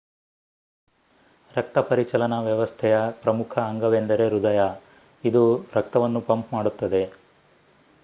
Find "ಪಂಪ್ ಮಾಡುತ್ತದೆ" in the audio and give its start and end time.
6.21-7.03